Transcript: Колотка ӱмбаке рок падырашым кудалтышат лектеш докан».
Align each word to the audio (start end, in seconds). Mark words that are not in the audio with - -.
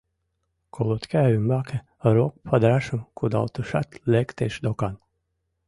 Колотка 0.73 1.21
ӱмбаке 1.37 1.77
рок 2.15 2.33
падырашым 2.45 3.01
кудалтышат 3.17 3.89
лектеш 4.13 4.53
докан». 4.63 4.95